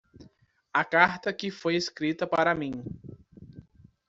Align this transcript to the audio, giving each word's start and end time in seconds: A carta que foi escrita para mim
A 0.79 0.83
carta 0.83 1.31
que 1.31 1.51
foi 1.51 1.75
escrita 1.75 2.25
para 2.25 2.55
mim 2.55 2.83